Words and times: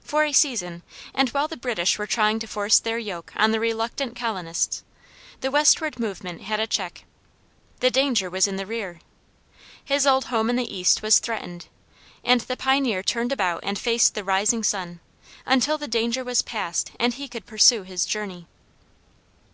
For 0.00 0.24
a 0.24 0.32
season, 0.32 0.82
and 1.12 1.28
while 1.28 1.46
the 1.46 1.54
British 1.58 1.98
were 1.98 2.06
trying 2.06 2.38
to 2.38 2.46
force 2.46 2.78
their 2.78 2.96
yoke 2.96 3.30
on 3.36 3.50
the 3.52 3.60
reluctant 3.60 4.16
colonists, 4.16 4.82
the 5.42 5.50
westward 5.50 5.98
movement 6.00 6.40
had 6.44 6.60
a 6.60 6.66
check. 6.66 7.04
The 7.80 7.90
danger 7.90 8.30
was 8.30 8.48
in 8.48 8.56
the 8.56 8.64
rear. 8.64 9.00
His 9.84 10.06
old 10.06 10.24
home 10.32 10.48
in 10.48 10.56
the 10.56 10.74
east 10.74 11.02
was 11.02 11.18
threatened, 11.18 11.66
and 12.24 12.40
the 12.40 12.56
pioneer 12.56 13.02
turned 13.02 13.32
about 13.32 13.60
and 13.62 13.78
faced 13.78 14.14
the 14.14 14.24
rising 14.24 14.62
sun, 14.62 15.00
until 15.44 15.76
the 15.76 15.86
danger 15.86 16.24
was 16.24 16.40
past 16.40 16.92
and 16.98 17.12
he 17.12 17.28
could 17.28 17.44
pursue 17.44 17.82
his 17.82 18.06
journey. 18.06 18.46